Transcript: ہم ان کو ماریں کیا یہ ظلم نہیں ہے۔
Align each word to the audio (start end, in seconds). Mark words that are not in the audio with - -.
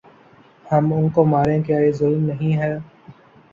ہم 0.65 0.93
ان 0.93 1.09
کو 1.09 1.25
ماریں 1.25 1.61
کیا 1.63 1.79
یہ 1.79 1.91
ظلم 1.91 2.25
نہیں 2.25 2.57
ہے۔ 2.57 2.73